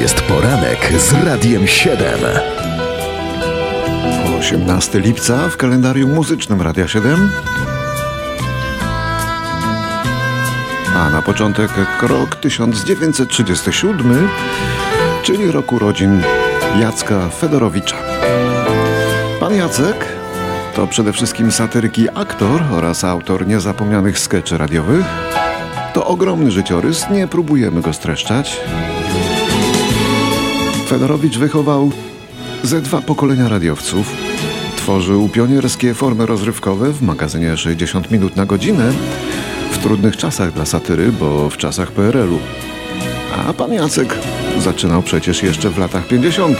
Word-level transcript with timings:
jest 0.00 0.20
poranek 0.20 0.92
z 0.98 1.12
Radiem 1.12 1.66
7. 1.66 2.20
18 4.38 5.00
lipca 5.00 5.48
w 5.48 5.56
kalendarium 5.56 6.14
muzycznym 6.14 6.62
Radia 6.62 6.88
7. 6.88 7.30
A 10.96 11.10
na 11.10 11.22
początek 11.22 11.70
rok 12.02 12.36
1937, 12.36 14.28
czyli 15.22 15.50
rok 15.50 15.72
urodzin 15.72 16.22
Jacka 16.80 17.28
Fedorowicza. 17.28 17.96
Pan 19.40 19.54
Jacek 19.54 20.06
to 20.74 20.86
przede 20.86 21.12
wszystkim 21.12 21.52
satyryk 21.52 21.98
i 21.98 22.08
aktor 22.14 22.62
oraz 22.72 23.04
autor 23.04 23.46
niezapomnianych 23.46 24.18
skeczy 24.18 24.58
radiowych. 24.58 25.04
To 25.94 26.06
ogromny 26.06 26.50
życiorys, 26.50 27.10
nie 27.10 27.28
próbujemy 27.28 27.80
go 27.80 27.92
streszczać. 27.92 28.60
Fedorowicz 30.90 31.38
wychował 31.38 31.90
ze 32.62 32.80
dwa 32.80 33.00
pokolenia 33.00 33.48
radiowców. 33.48 34.12
Tworzył 34.76 35.28
pionierskie 35.28 35.94
formy 35.94 36.26
rozrywkowe 36.26 36.92
w 36.92 37.02
magazynie 37.02 37.56
60 37.56 38.10
minut 38.10 38.36
na 38.36 38.46
godzinę 38.46 38.92
w 39.70 39.78
trudnych 39.78 40.16
czasach 40.16 40.52
dla 40.52 40.66
satyry, 40.66 41.12
bo 41.12 41.50
w 41.50 41.56
czasach 41.56 41.92
PRL-u. 41.92 42.38
A 43.48 43.52
pan 43.52 43.72
Jacek 43.72 44.18
zaczynał 44.58 45.02
przecież 45.02 45.42
jeszcze 45.42 45.70
w 45.70 45.78
latach 45.78 46.06
50. 46.06 46.58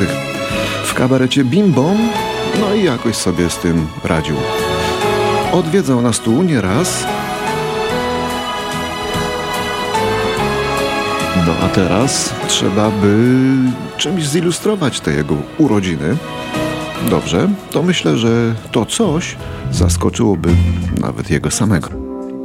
w 0.84 0.94
kabarecie 0.94 1.44
Bim 1.44 1.74
no 2.60 2.74
i 2.74 2.84
jakoś 2.84 3.16
sobie 3.16 3.50
z 3.50 3.56
tym 3.56 3.86
radził. 4.04 4.36
Odwiedzał 5.52 6.02
nas 6.02 6.20
tu 6.20 6.42
nieraz. 6.42 7.04
No 11.50 11.66
a 11.66 11.68
teraz 11.68 12.34
trzeba 12.48 12.90
by 12.90 13.44
czymś 13.96 14.28
zilustrować 14.28 15.00
te 15.00 15.12
jego 15.12 15.34
urodziny. 15.58 16.16
Dobrze, 17.10 17.48
to 17.70 17.82
myślę, 17.82 18.18
że 18.18 18.54
to 18.72 18.86
coś 18.86 19.36
zaskoczyłoby 19.72 20.48
nawet 21.00 21.30
jego 21.30 21.50
samego. 21.50 21.88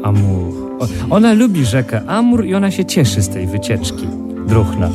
Amur. 0.03 0.53
Ona 1.09 1.33
lubi 1.33 1.65
rzekę 1.65 2.01
Amur 2.07 2.45
i 2.45 2.55
ona 2.55 2.71
się 2.71 2.85
cieszy 2.85 3.21
z 3.21 3.29
tej 3.29 3.47
wycieczki. 3.47 4.07
Druchna. 4.47 4.89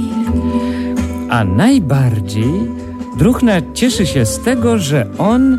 A 1.29 1.45
najbardziej 1.45 2.71
Druchna 3.17 3.53
cieszy 3.75 4.06
się 4.06 4.27
z 4.27 4.41
tego, 4.41 4.79
że 4.79 5.06
on 5.19 5.59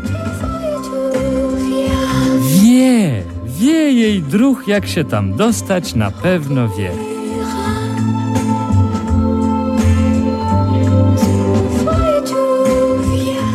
wie, 2.62 3.22
wie 3.46 3.92
jej 3.92 4.22
druh, 4.22 4.68
jak 4.68 4.86
się 4.86 5.04
tam 5.04 5.36
dostać, 5.36 5.94
na 5.94 6.10
pewno 6.10 6.68
wie. 6.68 7.11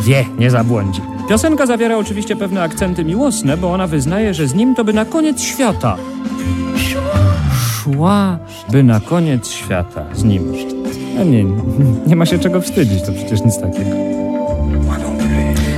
Wie, 0.08 0.24
nie 0.38 0.50
zabłądzi. 0.50 1.00
Piosenka 1.28 1.66
zawiera 1.66 1.96
oczywiście 1.96 2.36
pewne 2.36 2.62
akcenty 2.62 3.04
miłosne, 3.04 3.56
bo 3.56 3.72
ona 3.72 3.86
wyznaje, 3.86 4.34
że 4.34 4.48
z 4.48 4.54
nim 4.54 4.74
to 4.74 4.84
by 4.84 4.92
na 4.92 5.04
koniec 5.04 5.42
świata. 5.42 5.96
Szła 7.56 8.38
by 8.72 8.82
na 8.82 9.00
koniec 9.00 9.48
świata 9.48 10.04
z 10.14 10.24
nim. 10.24 10.52
A 11.20 11.24
nie, 11.24 11.44
nie 12.06 12.16
ma 12.16 12.26
się 12.26 12.38
czego 12.38 12.60
wstydzić, 12.60 13.02
to 13.02 13.12
przecież 13.12 13.44
nic 13.44 13.60
takiego. 13.60 13.90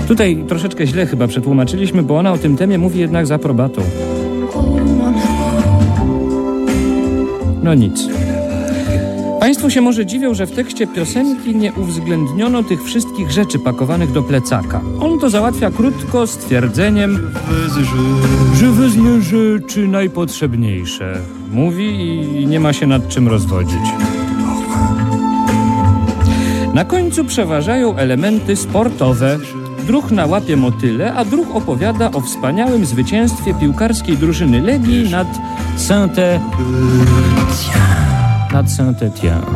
Tutaj 0.08 0.44
troszeczkę 0.48 0.86
źle 0.86 1.06
chyba 1.06 1.26
przetłumaczyliśmy, 1.26 2.02
bo 2.02 2.18
ona 2.18 2.32
o 2.32 2.38
tym 2.38 2.56
temie 2.56 2.78
mówi 2.78 3.00
jednak 3.00 3.26
z 3.26 3.32
aprobatą. 3.32 3.82
No 7.62 7.74
nic. 7.74 8.08
Państwo 9.40 9.70
się 9.70 9.80
może 9.80 10.06
dziwią, 10.06 10.34
że 10.34 10.46
w 10.46 10.52
tekście 10.52 10.86
piosenki 10.86 11.56
nie 11.56 11.72
uwzględniono 11.72 12.62
tych 12.62 12.84
wszystkich 12.84 13.30
rzeczy 13.30 13.58
pakowanych 13.58 14.12
do 14.12 14.22
plecaka. 14.22 14.80
On 15.00 15.18
to 15.18 15.30
załatwia 15.30 15.70
krótko 15.70 16.26
stwierdzeniem, 16.26 17.32
że 18.54 18.66
wezmę 18.66 19.20
rzeczy 19.20 19.88
najpotrzebniejsze. 19.88 21.18
Mówi 21.52 21.86
i 22.42 22.46
nie 22.46 22.60
ma 22.60 22.72
się 22.72 22.86
nad 22.86 23.08
czym 23.08 23.28
rozwodzić. 23.28 23.80
Na 26.74 26.84
końcu 26.84 27.24
przeważają 27.24 27.96
elementy 27.96 28.56
sportowe. 28.56 29.38
Druh 29.86 30.10
na 30.10 30.26
łapie 30.26 30.56
motyle, 30.56 31.14
a 31.14 31.24
druh 31.24 31.56
opowiada 31.56 32.10
o 32.10 32.20
wspaniałym 32.20 32.86
zwycięstwie 32.86 33.54
piłkarskiej 33.54 34.16
drużyny 34.16 34.60
Legii 34.60 35.10
nad 35.10 35.28
Saint-Étienne. 35.76 37.89
Nad 38.52 38.70
Saint-Étienne. 38.70 39.46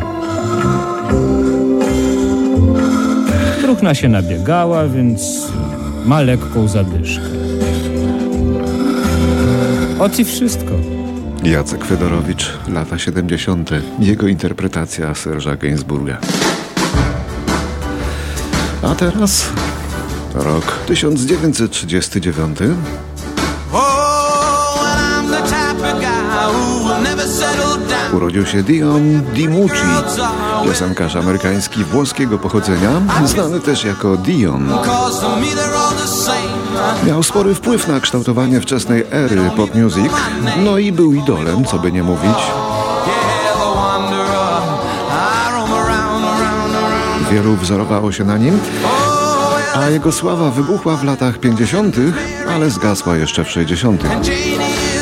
Druchna 3.61 3.95
się 3.95 4.09
nabiegała, 4.09 4.87
więc 4.87 5.21
ma 6.05 6.21
lekką 6.21 6.67
zadyszkę. 6.67 7.23
Oci 9.99 10.25
wszystko. 10.25 10.71
Jacek 11.43 11.85
Fedorowicz, 11.85 12.45
lata 12.67 12.99
70. 12.99 13.69
Jego 13.99 14.27
interpretacja 14.27 15.15
Serża 15.15 15.55
Gainsbourga. 15.55 16.17
A 18.81 18.95
teraz 18.95 19.49
rok 20.33 20.79
1939. 20.87 22.57
Urodził 28.13 28.45
się 28.45 28.63
Dion 28.63 29.21
DiMucci, 29.33 29.75
piosenkarz 30.65 31.15
amerykański 31.15 31.83
włoskiego 31.83 32.37
pochodzenia, 32.37 32.91
znany 33.25 33.59
też 33.59 33.83
jako 33.83 34.17
Dion. 34.17 34.69
Miał 37.07 37.23
spory 37.23 37.55
wpływ 37.55 37.87
na 37.87 37.99
kształtowanie 37.99 38.61
wczesnej 38.61 39.05
ery 39.11 39.49
pop 39.57 39.75
music, 39.75 40.11
no 40.57 40.77
i 40.77 40.91
był 40.91 41.13
idolem, 41.13 41.65
co 41.65 41.79
by 41.79 41.91
nie 41.91 42.03
mówić. 42.03 42.37
Wielu 47.31 47.55
wzorowało 47.55 48.11
się 48.11 48.23
na 48.23 48.37
nim, 48.37 48.59
a 49.75 49.89
jego 49.89 50.11
sława 50.11 50.51
wybuchła 50.51 50.95
w 50.95 51.03
latach 51.03 51.37
50., 51.37 51.95
ale 52.49 52.69
zgasła 52.69 53.17
jeszcze 53.17 53.43
w 53.43 53.49
60. 53.49 54.03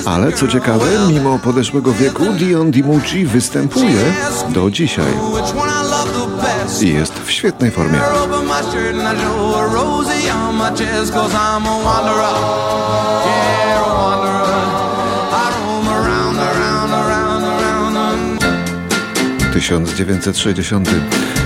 Ale 0.06 0.31
co 0.31 0.47
ciekawe, 0.47 0.86
mimo 1.09 1.40
podeszłego 1.40 1.94
wieku, 1.94 2.24
Dion 2.34 2.72
DiMucci 2.72 3.25
występuje 3.25 4.14
do 4.50 4.72
dzisiaj. 4.72 5.14
I 6.81 6.88
jest 6.88 7.14
w 7.14 7.31
świetnej 7.31 7.72
formie. 7.72 8.00
...1960. 19.56 20.85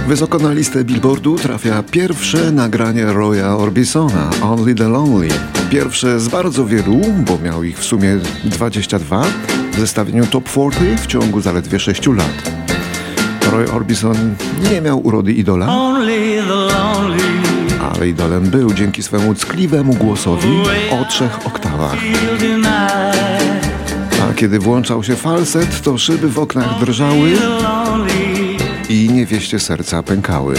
Wysoko 0.08 0.38
na 0.38 0.52
listę 0.52 0.84
Billboardu 0.84 1.36
trafia 1.36 1.84
pierwsze 1.92 2.52
nagranie 2.52 3.06
Roya 3.06 3.58
Orbisona, 3.58 4.30
Only 4.42 4.76
the 4.76 4.88
Lonely. 4.88 5.57
Pierwsze 5.70 6.20
z 6.20 6.28
bardzo 6.28 6.66
wielu, 6.66 7.02
bo 7.18 7.38
miał 7.38 7.64
ich 7.64 7.80
w 7.80 7.86
sumie 7.86 8.18
22, 8.44 9.24
w 9.72 9.80
zestawieniu 9.80 10.26
Top 10.26 10.50
40 10.50 10.98
w 10.98 11.08
ciągu 11.08 11.42
zaledwie 11.42 11.80
6 11.80 12.08
lat. 12.08 12.52
Roy 13.52 13.72
Orbison 13.72 14.36
nie 14.72 14.82
miał 14.82 15.00
urody 15.00 15.34
idola, 15.34 15.68
ale 17.80 18.10
idolem 18.10 18.44
był 18.44 18.74
dzięki 18.74 19.04
swemu 19.04 19.36
ckliwemu 19.36 19.94
głosowi 19.94 20.50
o 20.92 21.06
trzech 21.06 21.48
oktawach. 21.48 21.96
A 24.30 24.34
kiedy 24.34 24.60
włączał 24.60 25.04
się 25.04 25.16
falset, 25.16 25.82
to 25.82 25.98
szyby 25.98 26.30
w 26.30 26.40
oknach 26.40 26.80
drżały 26.80 27.32
i 28.90 29.10
niewieście 29.10 29.60
serca 29.60 30.04
pękały. 30.04 30.56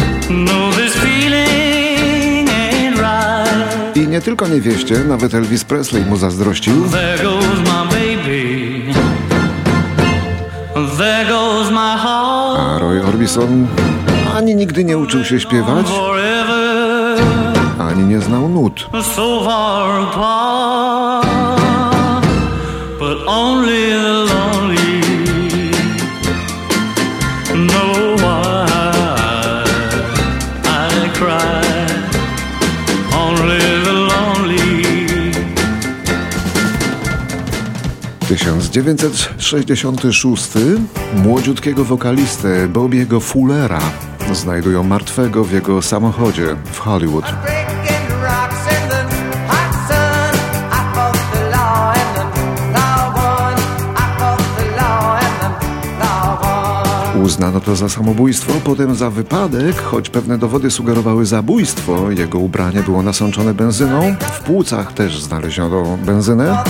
I 3.99 4.09
nie 4.09 4.21
tylko 4.21 4.49
niewieście, 4.49 4.99
nawet 4.99 5.35
Elvis 5.35 5.65
Presley 5.65 6.05
mu 6.05 6.17
zazdrościł. 6.17 6.75
A 12.59 12.79
Roy 12.79 13.05
Orbison 13.05 13.67
ani 14.37 14.57
nigdy 14.57 14.85
nie 14.85 14.99
uczył 14.99 15.25
się 15.25 15.41
śpiewać, 15.41 15.87
ani 17.79 18.05
nie 18.05 18.21
znał 18.21 18.49
nut. 18.49 18.89
1966 38.49 40.49
młodziutkiego 41.15 41.85
wokalistę 41.85 42.69
Bobiego 42.69 43.21
Fullera 43.21 43.81
znajdują 44.33 44.85
martwego 44.85 45.45
w 45.45 45.53
jego 45.53 45.83
samochodzie 45.83 46.57
w 46.73 46.79
Hollywood. 46.79 47.25
Uznano 57.23 57.61
to 57.61 57.77
za 57.77 57.89
samobójstwo, 57.89 58.53
potem 58.65 58.95
za 58.95 59.11
wypadek, 59.11 59.83
choć 59.83 60.11
pewne 60.11 60.39
dowody 60.39 60.71
sugerowały 60.71 61.27
zabójstwo. 61.27 62.11
Jego 62.11 62.39
ubranie 62.39 62.83
było 62.83 63.03
nasączone 63.03 63.55
benzyną, 63.55 64.17
w 64.21 64.41
płucach 64.41 64.93
też 64.93 65.23
znaleziono 65.23 65.99
benzynę. 66.05 66.65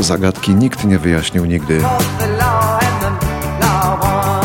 Zagadki 0.00 0.54
nikt 0.54 0.84
nie 0.84 0.98
wyjaśnił 0.98 1.44
nigdy. 1.44 1.80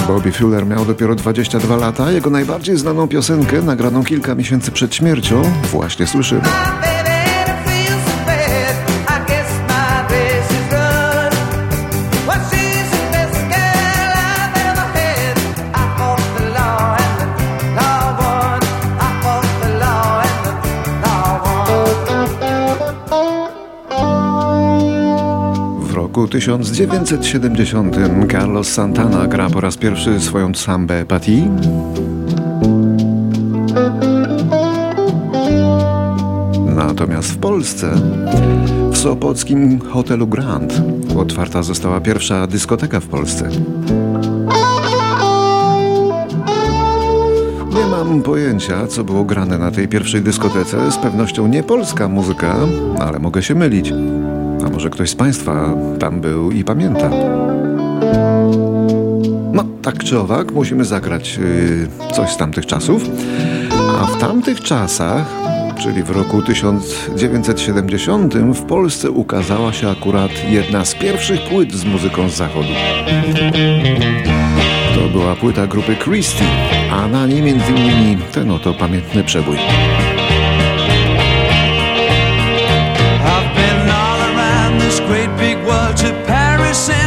Bobby 0.07 0.31
Fuller 0.31 0.65
miał 0.65 0.85
dopiero 0.85 1.15
22 1.15 1.75
lata. 1.75 2.11
Jego 2.11 2.29
najbardziej 2.29 2.77
znaną 2.77 3.07
piosenkę, 3.07 3.61
nagraną 3.61 4.03
kilka 4.03 4.35
miesięcy 4.35 4.71
przed 4.71 4.95
śmiercią, 4.95 5.41
właśnie 5.71 6.07
słyszymy. 6.07 6.43
1970 26.31 27.95
Carlos 28.31 28.67
Santana 28.67 29.27
gra 29.27 29.49
po 29.49 29.61
raz 29.61 29.77
pierwszy 29.77 30.19
swoją 30.19 30.53
sambę 30.53 31.05
Patti. 31.05 31.43
Natomiast 36.75 37.31
w 37.31 37.37
Polsce, 37.37 37.93
w 38.91 38.97
sopockim 38.97 39.79
hotelu 39.79 40.27
Grand, 40.27 40.81
otwarta 41.17 41.63
została 41.63 42.01
pierwsza 42.01 42.47
dyskoteka 42.47 42.99
w 42.99 43.07
Polsce. 43.07 43.49
Nie 47.75 47.85
mam 47.91 48.21
pojęcia, 48.21 48.87
co 48.87 49.03
było 49.03 49.23
grane 49.23 49.57
na 49.57 49.71
tej 49.71 49.87
pierwszej 49.87 50.21
dyskotece. 50.21 50.91
Z 50.91 50.97
pewnością 50.97 51.47
nie 51.47 51.63
polska 51.63 52.07
muzyka, 52.07 52.55
ale 52.99 53.19
mogę 53.19 53.43
się 53.43 53.55
mylić. 53.55 53.93
Może 54.81 54.89
ktoś 54.89 55.09
z 55.09 55.15
Państwa 55.15 55.75
tam 55.99 56.21
był 56.21 56.51
i 56.51 56.63
pamięta? 56.63 57.09
No, 59.53 59.65
tak 59.81 60.03
czy 60.03 60.19
owak, 60.19 60.51
musimy 60.51 60.85
zagrać 60.85 61.37
yy, 61.37 61.87
coś 62.13 62.31
z 62.31 62.37
tamtych 62.37 62.65
czasów. 62.65 63.09
A 64.01 64.05
w 64.05 64.17
tamtych 64.17 64.61
czasach, 64.61 65.25
czyli 65.83 66.03
w 66.03 66.09
roku 66.09 66.41
1970, 66.41 68.35
w 68.35 68.61
Polsce 68.61 69.11
ukazała 69.11 69.73
się 69.73 69.89
akurat 69.89 70.31
jedna 70.49 70.85
z 70.85 70.95
pierwszych 70.95 71.41
płyt 71.41 71.73
z 71.73 71.85
muzyką 71.85 72.29
z 72.29 72.35
zachodu. 72.35 72.69
To 74.95 75.09
była 75.11 75.35
płyta 75.35 75.67
grupy 75.67 75.95
Christie, 75.95 76.45
a 76.91 77.07
na 77.07 77.27
niej 77.27 77.41
między 77.41 77.71
innymi 77.71 78.17
ten 78.31 78.51
oto 78.51 78.73
pamiętny 78.73 79.23
przebój. 79.23 79.57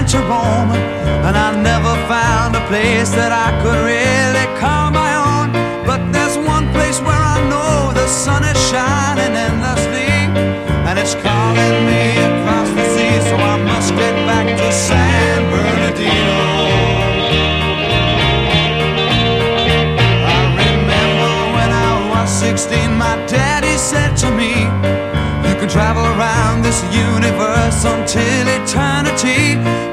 To 0.08 0.18
Rome, 0.18 0.72
and 1.24 1.34
I 1.36 1.56
never 1.56 1.94
found 2.06 2.54
a 2.54 2.60
place 2.68 3.08
that 3.16 3.32
I 3.32 3.48
could 3.62 3.80
really 3.80 4.46
call 4.60 4.90
my 4.90 5.16
own. 5.16 5.48
But 5.88 6.12
there's 6.12 6.36
one 6.36 6.68
place 6.76 7.00
where 7.00 7.16
I 7.16 7.40
know 7.48 7.92
the 7.94 8.06
sun 8.06 8.44
is 8.44 8.58
shining 8.68 9.32
endlessly, 9.32 10.12
and 10.84 10.98
it's 10.98 11.16
calling 11.24 11.76
me 11.88 12.04
across 12.20 12.68
the 12.76 12.84
sea, 12.92 13.16
so 13.28 13.34
I 13.38 13.56
must 13.64 13.96
get 13.96 14.14
back 14.28 14.44
to 14.44 14.68
San 14.72 15.40
Bernardino. 15.48 16.40
I 20.28 20.38
remember 20.68 21.32
when 21.56 21.70
I 21.72 21.92
was 22.12 22.28
16, 22.28 22.92
my 22.92 23.16
daddy 23.24 23.72
said 23.78 24.12
to 24.20 24.28
me, 24.30 24.68
You 25.48 25.54
can 25.56 25.68
travel 25.68 26.04
around 26.04 26.60
this 26.60 26.84
universe 26.92 27.84
until 27.88 28.44
eternity 28.52 29.83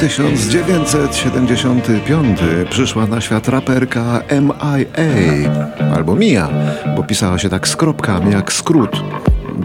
1975 0.00 2.38
przyszła 2.70 3.06
na 3.06 3.20
świat 3.20 3.48
raperka 3.48 4.22
MIA 4.30 5.50
albo 5.94 6.14
Mia, 6.14 6.48
bo 6.96 7.02
pisała 7.02 7.38
się 7.38 7.48
tak 7.48 7.68
z 7.68 7.76
kropkami 7.76 8.32
jak 8.32 8.52
skrót, 8.52 9.02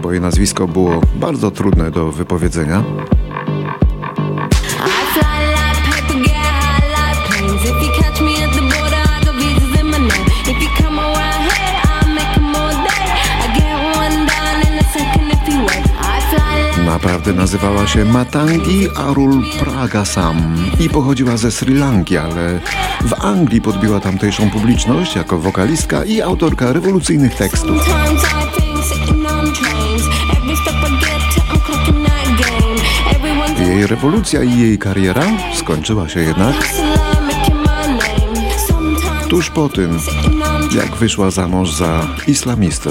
bo 0.02 0.12
jej 0.12 0.20
nazwisko 0.20 0.68
było 0.68 1.00
bardzo 1.16 1.50
trudne 1.50 1.90
do 1.90 2.12
wypowiedzenia. 2.12 2.84
Nazywała 17.32 17.86
się 17.86 18.04
Matangi 18.04 18.88
Arul 18.96 19.44
Pragasam 19.58 20.56
i 20.80 20.88
pochodziła 20.88 21.36
ze 21.36 21.50
Sri 21.50 21.74
Lanki, 21.74 22.16
ale 22.16 22.60
w 23.04 23.24
Anglii 23.24 23.60
podbiła 23.60 24.00
tamtejszą 24.00 24.50
publiczność 24.50 25.16
jako 25.16 25.38
wokalistka 25.38 26.04
i 26.04 26.22
autorka 26.22 26.72
rewolucyjnych 26.72 27.34
tekstów. 27.34 27.88
Jej 33.58 33.86
rewolucja 33.86 34.42
i 34.42 34.58
jej 34.58 34.78
kariera 34.78 35.26
skończyła 35.54 36.08
się 36.08 36.20
jednak 36.20 36.54
tuż 39.28 39.50
po 39.50 39.68
tym, 39.68 39.98
jak 40.76 40.96
wyszła 40.96 41.30
za 41.30 41.48
mąż 41.48 41.72
za 41.72 42.06
islamistę. 42.26 42.90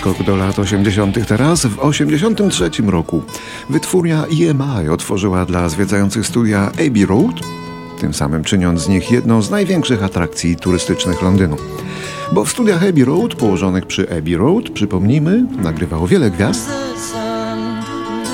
Skok 0.00 0.22
do 0.22 0.36
lat 0.36 0.58
80. 0.58 1.26
teraz. 1.28 1.66
W 1.66 1.78
83 1.78 2.70
roku 2.86 3.22
wytwórnia 3.70 4.24
EMI 4.24 4.88
otworzyła 4.88 5.44
dla 5.44 5.68
zwiedzających 5.68 6.26
studia 6.26 6.72
Abbey 6.72 7.06
Road, 7.06 7.34
tym 7.98 8.14
samym 8.14 8.44
czyniąc 8.44 8.80
z 8.80 8.88
nich 8.88 9.10
jedną 9.10 9.42
z 9.42 9.50
największych 9.50 10.04
atrakcji 10.04 10.56
turystycznych 10.56 11.22
Londynu. 11.22 11.56
Bo 12.32 12.44
w 12.44 12.50
studiach 12.50 12.82
Abbey 12.82 13.04
Road, 13.04 13.34
położonych 13.34 13.86
przy 13.86 14.18
Abbey 14.18 14.36
Road, 14.36 14.70
przypomnijmy, 14.70 15.46
nagrywało 15.62 16.06
wiele 16.06 16.30
gwiazd, 16.30 16.70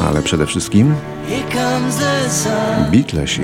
ale 0.09 0.23
przede 0.23 0.47
wszystkim 0.47 0.95
Beatlesi. 2.93 3.43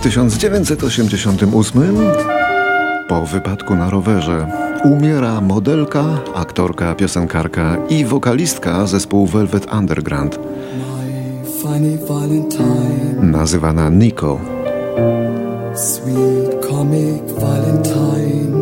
W 0.00 0.02
1988 0.02 1.96
po 3.08 3.26
wypadku 3.26 3.74
na 3.74 3.90
rowerze 3.90 4.46
umiera 4.84 5.40
modelka, 5.40 6.04
aktorka, 6.34 6.94
piosenkarka 6.94 7.76
i 7.88 8.04
wokalistka 8.04 8.86
zespołu 8.86 9.26
Velvet 9.26 9.74
Underground, 9.74 10.38
nazywana 13.22 13.90
Nico. 13.90 14.40
Sweet 15.74 16.66
comic 16.70 17.22
Valentine 17.40 18.56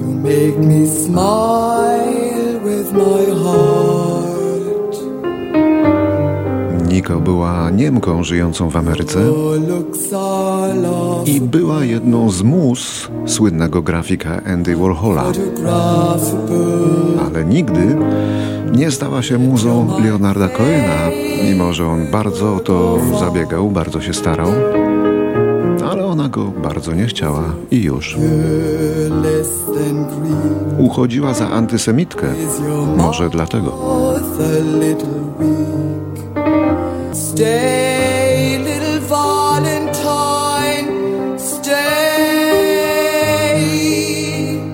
You 0.00 0.06
make 0.22 0.58
me 0.58 0.86
smile 0.86 2.60
with 2.64 2.92
my 2.92 3.44
heart 3.44 3.71
Niko 6.92 7.20
była 7.20 7.70
Niemką 7.70 8.24
żyjącą 8.24 8.70
w 8.70 8.76
Ameryce 8.76 9.20
i 11.26 11.40
była 11.40 11.84
jedną 11.84 12.30
z 12.30 12.42
mus 12.42 13.08
słynnego 13.26 13.82
grafika 13.82 14.40
Andy 14.44 14.76
Warhola. 14.76 15.24
Ale 17.26 17.44
nigdy 17.44 17.96
nie 18.72 18.90
stała 18.90 19.22
się 19.22 19.38
muzą 19.38 20.00
Leonarda 20.04 20.48
Cohena, 20.48 21.10
mimo 21.44 21.72
że 21.72 21.86
on 21.86 22.06
bardzo 22.10 22.54
o 22.54 22.60
to 22.60 22.98
zabiegał, 23.20 23.70
bardzo 23.70 24.00
się 24.00 24.14
starał. 24.14 24.48
Ale 25.90 26.06
ona 26.06 26.28
go 26.28 26.44
bardzo 26.44 26.92
nie 26.92 27.06
chciała 27.06 27.44
i 27.70 27.82
już. 27.82 28.16
Uchodziła 30.78 31.34
za 31.34 31.50
antysemitkę. 31.50 32.26
Może 32.96 33.30
dlatego. 33.30 33.78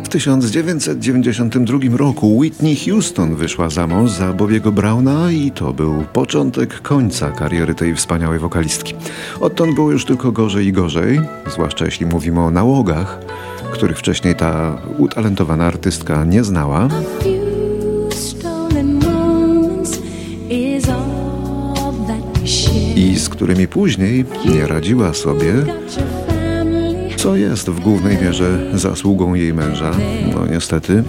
W 0.08 0.10
1992 0.10 1.78
roku 1.96 2.38
Whitney 2.38 2.76
Houston 2.76 3.34
wyszła 3.34 3.70
za 3.70 3.86
mąż 3.86 4.10
za 4.10 4.32
Bobiego 4.32 4.72
Browna 4.72 5.32
i 5.32 5.50
to 5.50 5.72
był 5.72 6.04
początek 6.12 6.82
końca 6.82 7.30
kariery 7.30 7.74
tej 7.74 7.94
wspaniałej 7.94 8.38
wokalistki. 8.38 8.94
Odtąd 9.40 9.74
było 9.74 9.90
już 9.90 10.04
tylko 10.04 10.32
gorzej 10.32 10.66
i 10.66 10.72
gorzej, 10.72 11.20
zwłaszcza 11.52 11.84
jeśli 11.84 12.06
mówimy 12.06 12.40
o 12.40 12.50
nałogach, 12.50 13.18
których 13.72 13.98
wcześniej 13.98 14.34
ta 14.34 14.82
utalentowana 14.98 15.66
artystka 15.66 16.24
nie 16.24 16.44
znała. 16.44 16.88
I 22.96 23.16
z 23.18 23.28
którymi 23.28 23.68
później 23.68 24.24
nie 24.54 24.66
radziła 24.66 25.14
sobie 25.14 25.52
co 27.18 27.36
jest 27.36 27.70
w 27.70 27.80
głównej 27.80 28.18
mierze 28.22 28.58
zasługą 28.74 29.34
jej 29.34 29.54
męża. 29.54 29.90
No 30.34 30.46
niestety. 30.46 31.02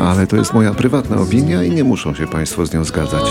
Ale 0.00 0.26
to 0.26 0.36
jest 0.36 0.52
moja 0.54 0.74
prywatna 0.74 1.16
opinia 1.16 1.62
i 1.62 1.70
nie 1.70 1.84
muszą 1.84 2.14
się 2.14 2.26
Państwo 2.26 2.66
z 2.66 2.72
nią 2.72 2.84
zgadzać. 2.84 3.24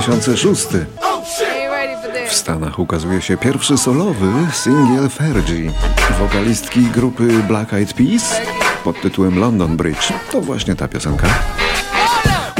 2006 0.00 0.66
w 2.28 2.34
Stanach 2.34 2.78
ukazuje 2.78 3.22
się 3.22 3.36
pierwszy 3.36 3.78
solowy 3.78 4.26
singiel 4.52 5.08
Fergie, 5.08 5.72
wokalistki 6.18 6.80
grupy 6.80 7.28
Black 7.48 7.72
Eyed 7.72 7.92
Peas 7.92 8.40
pod 8.84 9.00
tytułem 9.00 9.38
London 9.38 9.76
Bridge. 9.76 10.12
To 10.32 10.40
właśnie 10.40 10.74
ta 10.74 10.88
piosenka. 10.88 11.28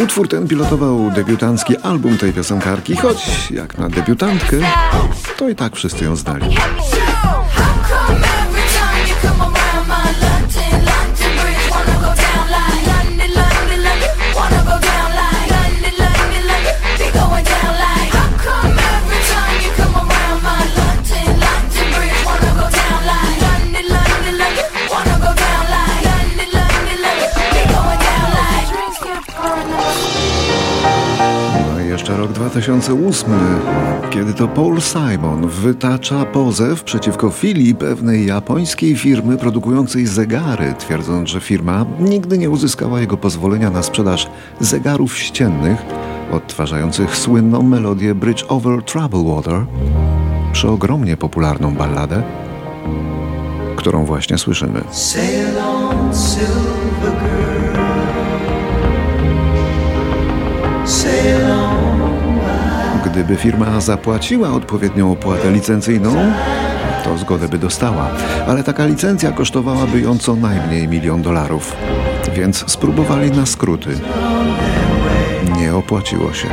Utwór 0.02 0.28
ten 0.28 0.49
pilotował 0.49 1.11
debiutancki 1.11 1.76
album 1.76 2.18
tej 2.18 2.32
piosenkarki, 2.32 2.97
choć 2.97 3.50
jak 3.50 3.78
na 3.78 3.88
debiutantkę, 3.88 4.56
to 5.37 5.49
i 5.49 5.54
tak 5.54 5.76
wszyscy 5.76 6.04
ją 6.04 6.16
znali. 6.16 6.56
Rok 32.21 32.33
2008, 32.33 33.33
kiedy 34.11 34.35
to 34.35 34.49
Paul 34.49 34.81
Simon 34.81 35.49
wytacza 35.49 36.25
pozew 36.25 36.85
przeciwko 36.85 37.31
filii 37.31 37.75
pewnej 37.75 38.27
japońskiej 38.27 38.97
firmy 38.97 39.39
produkującej 39.39 40.07
zegary, 40.07 40.75
twierdząc, 40.79 41.29
że 41.29 41.41
firma 41.41 41.87
nigdy 42.00 42.39
nie 42.39 42.50
uzyskała 42.50 43.00
jego 43.00 43.17
pozwolenia 43.17 43.71
na 43.71 43.83
sprzedaż 43.83 44.29
zegarów 44.61 45.19
ściennych 45.19 45.83
odtwarzających 46.33 47.17
słynną 47.17 47.62
melodię 47.62 48.15
Bridge 48.15 48.45
Over 48.49 48.83
Troubled 48.83 49.27
Water, 49.27 49.67
przeogromnie 50.53 51.17
popularną 51.17 51.75
balladę, 51.75 52.23
którą 53.77 54.05
właśnie 54.05 54.39
słyszymy. 54.39 54.81
Sail 54.91 55.59
on, 55.59 56.15
silver 56.15 57.12
girl. 57.12 57.60
Gdyby 63.12 63.37
firma 63.37 63.81
zapłaciła 63.81 64.49
odpowiednią 64.50 65.12
opłatę 65.12 65.50
licencyjną, 65.50 66.33
to 67.05 67.19
zgodę 67.19 67.49
by 67.49 67.59
dostała, 67.59 68.11
ale 68.49 68.64
taka 68.64 68.87
licencja 68.87 69.33
kosztowałaby 69.33 70.00
ją 70.00 70.19
co 70.19 70.37
najmniej 70.37 70.88
milion 70.88 71.23
dolarów. 71.23 71.76
Więc 72.35 72.71
spróbowali 72.71 73.31
na 73.31 73.47
skróty. 73.47 73.90
Nie 75.57 75.75
opłaciło 75.75 76.33
się. 76.33 76.49